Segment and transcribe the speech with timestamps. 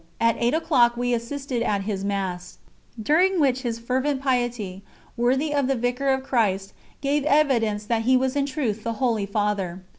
[0.19, 2.57] At eight o'clock we assisted at his Mass,
[2.99, 4.81] during which his fervent piety,
[5.15, 9.27] worthy of the Vicar of Christ, gave evidence that he was in truth the "Holy
[9.27, 9.83] Father."